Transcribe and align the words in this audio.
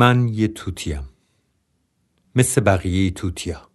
من 0.00 0.28
یه 0.28 0.48
توتیم. 0.48 1.08
مثل 2.34 2.60
بقیه 2.60 3.10
توتیا. 3.10 3.68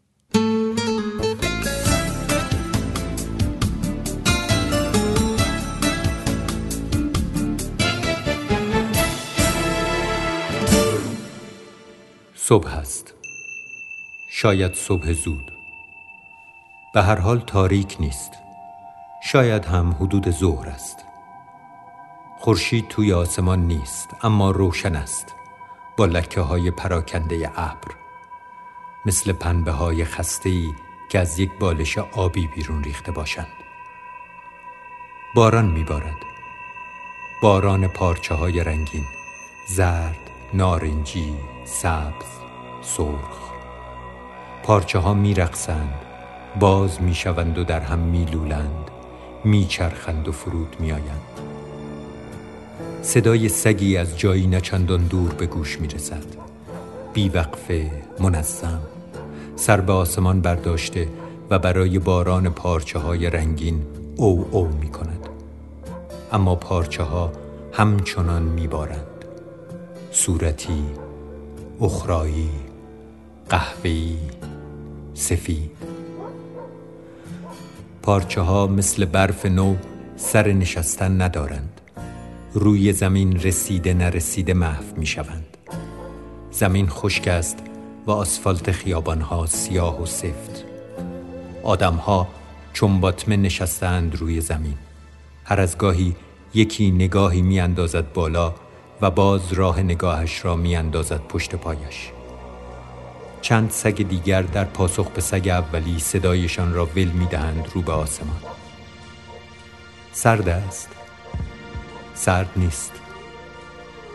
صبح 12.35 12.77
است. 12.77 13.13
شاید 14.31 14.73
صبح 14.73 15.13
زود. 15.13 15.51
به 16.93 17.01
هر 17.03 17.15
حال 17.15 17.39
تاریک 17.39 17.97
نیست. 17.99 18.31
شاید 19.23 19.65
هم 19.65 19.91
حدود 19.99 20.31
ظهر 20.31 20.69
است. 20.69 20.97
خورشید 22.39 22.87
توی 22.87 23.13
آسمان 23.13 23.59
نیست 23.59 24.09
اما 24.21 24.51
روشن 24.51 24.95
است. 24.95 25.42
با 25.97 26.05
لکه 26.05 26.41
های 26.41 26.71
پراکنده 26.71 27.51
ابر 27.55 27.95
مثل 29.05 29.31
پنبه 29.31 29.71
های 29.71 30.05
خسته 30.05 30.49
ای 30.49 30.73
که 31.09 31.19
از 31.19 31.39
یک 31.39 31.51
بالش 31.59 31.97
آبی 31.97 32.47
بیرون 32.47 32.83
ریخته 32.83 33.11
باشند. 33.11 33.53
باران 35.35 35.65
میبارد. 35.65 36.17
باران 37.41 37.87
پارچه 37.87 38.35
های 38.35 38.63
رنگین 38.63 39.05
زرد 39.67 40.29
نارنجی 40.53 41.35
سبز 41.65 42.39
سرخ. 42.81 43.51
پارچه 44.63 44.99
ها 44.99 45.13
می 45.13 45.33
رقصند 45.33 46.01
باز 46.59 47.01
می 47.01 47.15
شوند 47.15 47.57
و 47.57 47.63
در 47.63 47.79
هم 47.79 47.99
می 47.99 48.25
لولند 48.25 48.91
می 49.43 49.65
چرخند 49.65 50.27
و 50.27 50.31
فرود 50.31 50.75
می 50.79 50.91
آیند 50.91 51.52
صدای 53.03 53.49
سگی 53.49 53.97
از 53.97 54.19
جایی 54.19 54.47
نچندان 54.47 55.03
دور 55.07 55.33
به 55.33 55.45
گوش 55.45 55.79
می 55.79 55.87
رسد 55.87 56.23
بیوقفه 57.13 57.91
منظم 58.19 58.81
سر 59.55 59.81
به 59.81 59.93
آسمان 59.93 60.41
برداشته 60.41 61.07
و 61.49 61.59
برای 61.59 61.99
باران 61.99 62.49
پارچه 62.49 62.99
های 62.99 63.29
رنگین 63.29 63.85
او 64.15 64.47
او 64.51 64.67
می 64.67 64.89
کند 64.89 65.29
اما 66.31 66.55
پارچه 66.55 67.03
ها 67.03 67.31
همچنان 67.73 68.41
می 68.41 68.67
بارند 68.67 69.25
صورتی 70.11 70.83
اخرایی 71.81 72.49
قهوه‌ای 73.49 74.17
سفید 75.13 75.71
پارچه 78.01 78.41
ها 78.41 78.67
مثل 78.67 79.05
برف 79.05 79.45
نو 79.45 79.75
سر 80.15 80.47
نشستن 80.47 81.21
ندارند. 81.21 81.81
روی 82.55 82.93
زمین 82.93 83.39
رسیده 83.39 83.93
نرسیده 83.93 84.53
محو 84.53 84.83
می 84.97 85.05
شوند 85.05 85.57
زمین 86.51 86.89
خشک 86.89 87.27
است 87.27 87.57
و 88.05 88.11
آسفالت 88.11 88.71
خیابان 88.71 89.21
ها 89.21 89.45
سیاه 89.45 90.01
و 90.01 90.05
سفت. 90.05 90.65
آدم 91.63 91.93
ها 91.95 92.27
چون 92.73 92.99
باطمه 92.99 93.37
نشستند 93.37 94.15
روی 94.15 94.41
زمین. 94.41 94.77
هر 95.45 95.59
از 95.59 95.77
گاهی 95.77 96.15
یکی 96.53 96.91
نگاهی 96.91 97.41
می 97.41 97.59
اندازد 97.59 98.13
بالا 98.13 98.53
و 99.01 99.11
باز 99.11 99.53
راه 99.53 99.81
نگاهش 99.81 100.45
را 100.45 100.55
می 100.55 100.75
اندازد 100.75 101.21
پشت 101.29 101.55
پایش. 101.55 102.11
چند 103.41 103.71
سگ 103.71 104.07
دیگر 104.07 104.41
در 104.41 104.65
پاسخ 104.65 105.09
به 105.09 105.21
سگ 105.21 105.47
اولی 105.47 105.99
صدایشان 105.99 106.73
را 106.73 106.85
ول 106.85 107.07
می 107.07 107.25
دهند 107.25 107.67
رو 107.73 107.81
به 107.81 107.91
آسمان. 107.91 108.41
سرد 110.11 110.49
است. 110.49 111.02
سرد 112.25 112.49
نیست. 112.55 112.91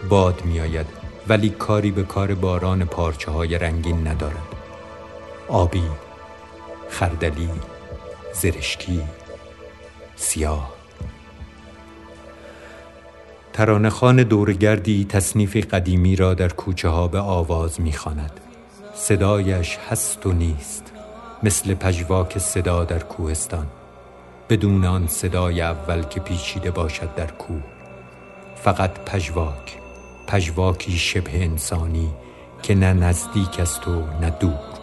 باد 0.08 0.44
می 0.44 0.60
آید 0.60 0.86
ولی 1.28 1.50
کاری 1.50 1.90
به 1.90 2.02
کار 2.02 2.34
باران 2.34 2.84
پارچه 2.84 3.30
های 3.30 3.58
رنگین 3.58 4.06
ندارد. 4.06 4.54
آبی 5.48 5.82
خردلی 6.90 7.50
زرشکی 8.32 9.02
سیاه. 10.16 10.74
ترانخان 13.52 14.16
دورگردی 14.22 15.04
تصنیف 15.04 15.56
قدیمی 15.56 16.16
را 16.16 16.34
در 16.34 16.48
کوچه 16.48 16.88
ها 16.88 17.08
به 17.08 17.18
آواز 17.18 17.80
می 17.80 17.92
خاند. 17.92 18.40
صدایش 18.94 19.78
هست 19.90 20.26
و 20.26 20.32
نیست 20.32 20.92
مثل 21.42 21.74
پژواک 21.74 22.38
صدا 22.38 22.84
در 22.84 22.98
کوهستان. 22.98 23.66
بدون 24.48 24.84
آن 24.84 25.06
صدای 25.06 25.60
اول 25.60 26.02
که 26.02 26.20
پیچیده 26.20 26.70
باشد 26.70 27.14
در 27.14 27.30
کوه. 27.30 27.77
فقط 28.62 28.98
پژواک 28.98 29.78
پژواکی 30.26 30.92
شبه 30.92 31.44
انسانی 31.44 32.14
که 32.62 32.74
نه 32.74 32.92
نزدیک 32.92 33.60
است 33.60 33.88
و 33.88 34.06
نه 34.20 34.30
دور. 34.30 34.78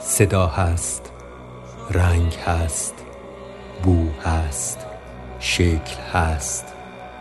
صدا 0.00 0.46
هست 0.46 1.12
رنگ 1.90 2.34
هست 2.34 2.94
بو 3.82 4.10
هست 4.24 4.86
شکل 5.38 5.96
هست 6.12 6.64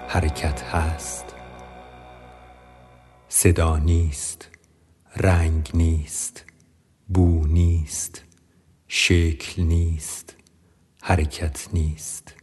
حرکت 0.08 0.64
هست. 0.64 1.26
صدا 3.30 3.78
نیست 3.78 4.50
رنگ 5.16 5.70
نیست 5.74 6.46
بو 7.08 7.48
نیست 7.48 8.24
شکل 8.88 9.64
نیست 9.64 10.36
حرکت 11.02 11.68
نیست. 11.74 12.34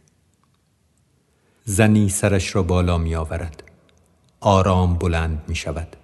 زنی 1.67 2.09
سرش 2.09 2.55
را 2.55 2.63
بالا 2.63 2.97
می 2.97 3.15
آورد 3.15 3.63
آرام 4.39 4.95
بلند 4.97 5.43
می 5.47 5.55
شود 5.55 5.95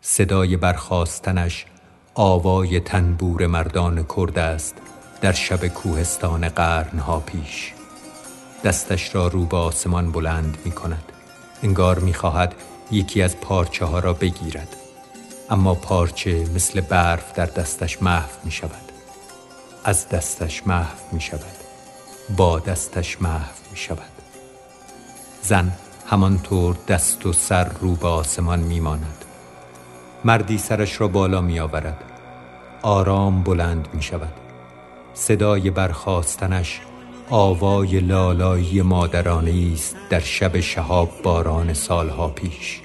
صدای 0.00 0.56
برخواستنش 0.56 1.66
آوای 2.14 2.80
تنبور 2.80 3.46
مردان 3.46 4.06
کرد 4.16 4.38
است 4.38 4.76
در 5.20 5.32
شب 5.32 5.66
کوهستان 5.66 6.48
قرنها 6.48 7.20
پیش. 7.20 7.72
دستش 8.64 9.14
را 9.14 9.28
رو 9.28 9.44
به 9.44 9.56
آسمان 9.56 10.12
بلند 10.12 10.58
می 10.64 10.70
کند 10.70 11.12
انگار 11.62 11.98
می 11.98 12.14
خواهد 12.14 12.54
یکی 12.90 13.22
از 13.22 13.40
پارچه 13.40 13.84
ها 13.84 13.98
را 13.98 14.12
بگیرد. 14.12 14.76
اما 15.50 15.74
پارچه 15.74 16.46
مثل 16.54 16.80
برف 16.80 17.32
در 17.32 17.46
دستش 17.46 18.02
محو 18.02 18.30
می 18.44 18.50
شود 18.50 18.92
از 19.84 20.08
دستش 20.08 20.66
محو 20.66 20.96
می 21.12 21.20
شود 21.20 21.56
با 22.36 22.58
دستش 22.58 23.22
محو 23.22 23.54
می 23.70 23.76
شود 23.76 24.17
زن 25.48 25.72
همانطور 26.06 26.76
دست 26.88 27.26
و 27.26 27.32
سر 27.32 27.68
رو 27.80 27.94
به 27.94 28.08
آسمان 28.08 28.58
می 28.58 28.80
ماند 28.80 29.24
مردی 30.24 30.58
سرش 30.58 31.00
را 31.00 31.08
بالا 31.08 31.40
می 31.40 31.60
آورد 31.60 32.04
آرام 32.82 33.42
بلند 33.42 33.88
می 33.94 34.02
شود 34.02 34.32
صدای 35.14 35.70
برخواستنش 35.70 36.80
آوای 37.30 38.00
لالایی 38.00 38.82
مادرانه 38.82 39.70
است 39.74 39.96
در 40.10 40.20
شب 40.20 40.60
شهاب 40.60 41.10
باران 41.22 41.74
سالها 41.74 42.28
پیش. 42.28 42.80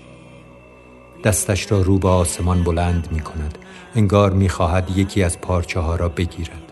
دستش 1.23 1.71
را 1.71 1.81
رو 1.81 1.99
به 1.99 2.07
آسمان 2.07 2.63
بلند 2.63 3.07
می 3.11 3.19
کند 3.19 3.57
انگار 3.95 4.31
می 4.31 4.49
خواهد 4.49 4.97
یکی 4.97 5.23
از 5.23 5.41
پارچه 5.41 5.79
ها 5.79 5.95
را 5.95 6.09
بگیرد. 6.09 6.71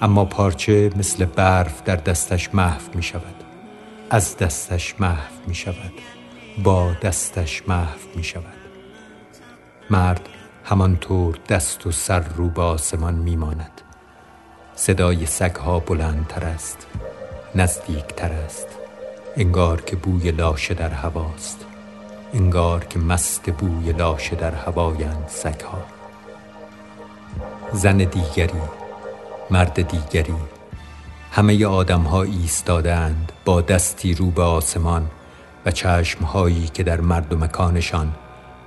اما 0.00 0.24
پارچه 0.24 0.90
مثل 0.96 1.24
برف 1.24 1.82
در 1.82 1.96
دستش 1.96 2.54
محو 2.54 2.82
می 2.94 3.02
شود 3.02 3.51
از 4.14 4.36
دستش 4.36 5.00
محو 5.00 5.32
می 5.46 5.54
شود. 5.54 5.92
با 6.62 6.92
دستش 7.02 7.68
محو 7.68 7.98
می 8.14 8.24
شود. 8.24 8.44
مرد 9.90 10.28
همانطور 10.64 11.38
دست 11.48 11.86
و 11.86 11.92
سر 11.92 12.20
رو 12.20 12.48
به 12.48 12.62
آسمان 12.62 13.14
می 13.14 13.36
ماند. 13.36 13.80
صدای 14.74 15.26
سگها 15.26 15.78
بلندتر 15.78 16.44
است 16.44 16.86
نزدیکتر 17.54 18.32
است. 18.32 18.66
انگار 19.36 19.80
که 19.80 19.96
بوی 19.96 20.30
لاشه 20.30 20.74
در 20.74 20.90
هواست. 20.90 21.64
انگار 22.34 22.84
که 22.84 22.98
مست 22.98 23.50
بوی 23.50 23.92
لاشه 23.92 24.36
در 24.36 24.54
هوایند 24.54 25.24
سگها. 25.28 25.84
زن 27.72 27.96
دیگری 27.96 28.62
مرد 29.50 29.88
دیگری 29.88 30.34
همه 31.34 31.66
آدم 31.66 32.00
ها 32.00 32.22
ایستادند 32.22 33.32
با 33.44 33.60
دستی 33.60 34.14
رو 34.14 34.30
به 34.30 34.42
آسمان 34.42 35.10
و 35.66 35.70
چشم 35.70 36.24
هایی 36.24 36.66
که 36.66 36.82
در 36.82 37.00
مرد 37.00 37.32
و 37.32 37.38
مکانشان 37.38 38.14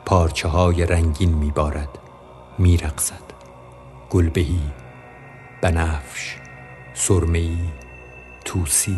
پارچه 0.06 0.47
های 0.47 0.85
رنگین 0.85 1.33
میبارد 1.33 1.89
میرقصد. 2.59 3.25
گلبهی 4.09 4.62
بنفش 5.62 6.35
سرمهی 6.94 7.59
توسی 8.45 8.97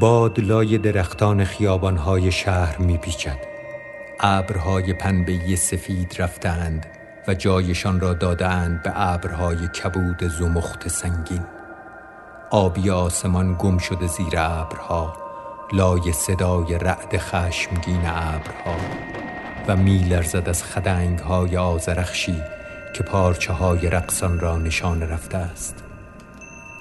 باد 0.00 0.40
لای 0.40 0.78
درختان 0.78 1.44
خیابانهای 1.44 2.32
شهر 2.32 2.78
میپیچد. 2.78 3.38
ابرهای 4.20 4.92
پنبهی 4.92 5.56
سفید 5.56 6.14
رفتند 6.18 6.86
و 7.28 7.34
جایشان 7.34 8.00
را 8.00 8.14
دادند 8.14 8.82
به 8.82 8.92
ابرهای 8.94 9.68
کبود 9.68 10.24
زمخت 10.24 10.88
سنگین. 10.88 11.44
آبی 12.50 12.90
آسمان 12.90 13.56
گم 13.58 13.78
شده 13.78 14.06
زیر 14.06 14.34
ابرها 14.36 15.16
لای 15.72 16.12
صدای 16.12 16.78
رعد 16.78 17.18
خشمگین 17.18 18.02
ابرها. 18.04 18.76
و 19.68 19.76
میلرزد 19.76 20.48
از 20.48 20.64
خدنگ 20.64 21.18
های 21.18 21.56
آزرخشی 21.56 22.42
که 22.94 23.02
پارچه 23.02 23.52
های 23.52 23.90
رقصان 23.90 24.40
را 24.40 24.58
نشان 24.58 25.02
رفته 25.02 25.38
است. 25.38 25.84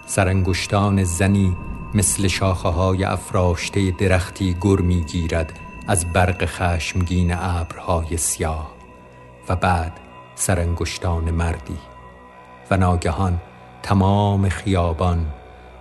سرانگشتان 0.06 1.04
زنی 1.04 1.58
مثل 1.94 2.28
شاخه 2.28 2.70
های 2.70 3.04
افراشته 3.04 3.92
درختی 3.92 4.58
گر 4.62 4.82
گیرد 5.12 5.54
از 5.88 6.14
برق 6.14 6.46
خشمگین 6.46 7.34
ابرهای 7.34 8.18
سیاه. 8.18 8.72
و 9.50 9.56
بعد 9.56 9.92
سرانگشتان 10.36 11.32
مردی 11.32 11.78
و 12.72 12.78
ناگهان 12.78 13.42
تمام 13.84 14.50
خیابان 14.50 15.26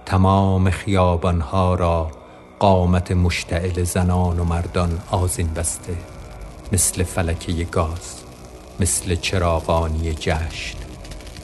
تمام 0.07 0.71
خیابانها 0.71 1.75
را 1.75 2.11
قامت 2.59 3.13
مشتعل 3.13 3.83
زنان 3.83 4.39
و 4.39 4.45
مردان 4.45 4.99
آزین 5.11 5.55
بسته 5.55 5.97
مثل 6.73 7.03
فلکه 7.03 7.65
گاز 7.65 8.23
مثل 8.81 9.15
چراغانی 9.15 10.15
جشن 10.15 10.79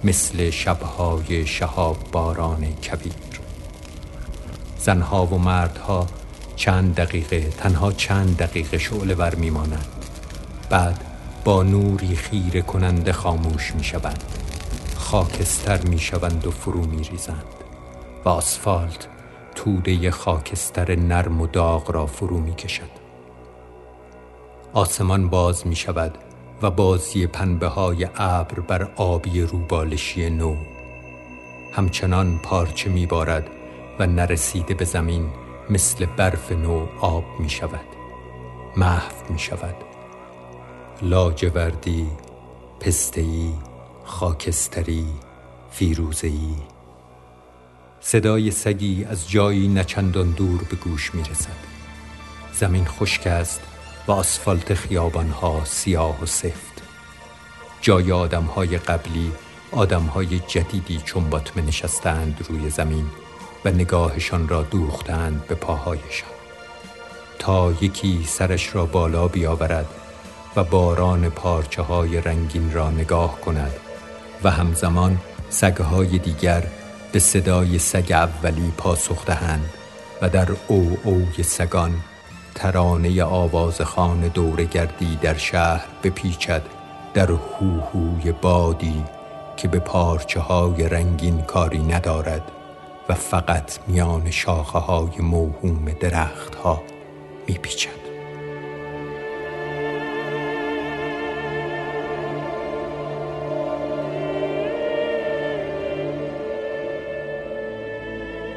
مثل 0.04 0.50
شبهای 0.50 1.46
شهاب 1.46 1.96
باران 2.12 2.72
کبیر. 2.72 3.12
زنها 4.78 5.26
و 5.26 5.38
مردها 5.38 6.06
چند 6.56 6.94
دقیقه 6.94 7.40
تنها 7.40 7.92
چند 7.92 8.36
دقیقه 8.36 8.78
شعله 8.78 9.14
ور 9.14 9.34
میمانند 9.34 9.86
بعد 10.70 11.15
با 11.46 11.62
نوری 11.62 12.16
خیره 12.16 12.62
کننده 12.62 13.12
خاموش 13.12 13.74
می 13.74 13.84
شوند 13.84 14.24
خاکستر 14.96 15.80
می 15.82 15.98
شوند 15.98 16.46
و 16.46 16.50
فرو 16.50 16.86
می 16.86 17.04
ریزند 17.04 17.44
و 18.24 18.28
آسفالت 18.28 19.08
توده 19.54 20.10
خاکستر 20.10 20.96
نرم 20.96 21.40
و 21.40 21.46
داغ 21.46 21.90
را 21.90 22.06
فرو 22.06 22.38
می 22.38 22.54
کشد 22.54 22.90
آسمان 24.72 25.28
باز 25.28 25.66
می 25.66 25.76
شود 25.76 26.18
و 26.62 26.70
بازی 26.70 27.26
پنبه 27.26 27.66
های 27.66 28.08
ابر 28.16 28.60
بر 28.60 28.88
آبی 28.96 29.40
روبالشی 29.40 30.30
نو. 30.30 30.56
همچنان 31.72 32.38
پارچه 32.38 32.90
می 32.90 33.06
بارد 33.06 33.46
و 33.98 34.06
نرسیده 34.06 34.74
به 34.74 34.84
زمین 34.84 35.28
مثل 35.70 36.06
برف 36.06 36.52
نو 36.52 36.86
آب 37.00 37.24
می 37.38 37.50
شود 37.50 37.86
محو 38.76 39.32
می 39.32 39.38
شود 39.38 39.95
لاجوردی 41.02 42.06
پستهی 42.80 43.54
خاکستری 44.04 45.06
فیروزهی 45.70 46.56
صدای 48.00 48.50
سگی 48.50 49.04
از 49.04 49.30
جایی 49.30 49.68
نچندان 49.68 50.30
دور 50.30 50.62
به 50.62 50.76
گوش 50.76 51.14
می 51.14 51.22
رسد 51.22 51.56
زمین 52.52 52.84
خشک 52.84 53.26
است 53.26 53.60
و 54.08 54.12
آسفالت 54.12 54.74
خیابانها 54.74 55.64
سیاه 55.64 56.22
و 56.22 56.26
سفت. 56.26 56.82
جای 57.80 58.12
آدمهای 58.12 58.78
قبلی 58.78 59.32
آدمهای 59.72 60.38
جدیدی 60.38 60.98
چون 61.04 61.30
باطمه 61.30 61.62
نشستند 61.66 62.46
روی 62.48 62.70
زمین 62.70 63.06
و 63.64 63.70
نگاهشان 63.70 64.48
را 64.48 64.62
دوختند 64.62 65.46
به 65.46 65.54
پاهایشان. 65.54 66.30
تا 67.38 67.72
یکی 67.80 68.24
سرش 68.26 68.74
را 68.74 68.86
بالا 68.86 69.28
بیاورد 69.28 70.05
و 70.56 70.64
باران 70.64 71.28
پارچه 71.28 71.82
های 71.82 72.20
رنگین 72.20 72.72
را 72.72 72.90
نگاه 72.90 73.40
کند 73.40 73.72
و 74.44 74.50
همزمان 74.50 75.18
سگهای 75.48 76.18
دیگر 76.18 76.62
به 77.12 77.18
صدای 77.18 77.78
سگ 77.78 78.12
اولی 78.12 78.72
پاسخ 78.76 79.24
دهند 79.24 79.70
و 80.22 80.28
در 80.28 80.48
او 80.68 80.98
اوی 81.04 81.42
سگان 81.42 81.92
ترانه 82.54 83.24
آوازخان 83.24 84.20
دور 84.20 84.64
گردی 84.64 85.16
در 85.22 85.36
شهر 85.36 85.86
بپیچد 86.02 86.62
در 87.14 87.30
هوهوی 87.30 88.32
بادی 88.32 89.04
که 89.56 89.68
به 89.68 89.78
پارچه 89.78 90.40
های 90.40 90.88
رنگین 90.88 91.42
کاری 91.42 91.82
ندارد 91.82 92.52
و 93.08 93.14
فقط 93.14 93.78
میان 93.86 94.30
شاخه 94.30 94.78
های 94.78 95.18
موهوم 95.18 95.84
درخت 96.00 96.54
ها 96.54 96.82
میپیچد. 97.48 98.05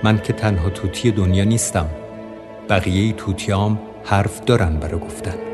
من 0.03 0.17
که 0.17 0.33
تنها 0.33 0.69
توتی 0.69 1.11
دنیا 1.11 1.43
نیستم. 1.43 1.89
بقیه 2.69 3.13
توتیام 3.13 3.79
حرف 4.03 4.45
دارن 4.45 4.79
برای 4.79 4.99
گفتن. 4.99 5.48